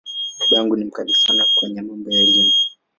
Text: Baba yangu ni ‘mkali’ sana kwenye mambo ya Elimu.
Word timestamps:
Baba 0.37 0.55
yangu 0.57 0.73
ni 0.75 0.85
‘mkali’ 0.89 1.13
sana 1.15 1.43
kwenye 1.55 1.81
mambo 1.81 2.09
ya 2.11 2.19
Elimu. 2.21 2.53